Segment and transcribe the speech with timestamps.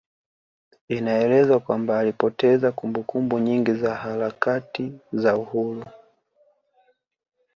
[0.89, 5.83] Inaelezwa kwamba alipoteza kumbukumbu nyingi za harakati za Uhuru